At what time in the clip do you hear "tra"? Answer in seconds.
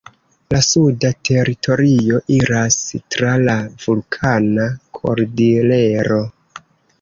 3.17-3.35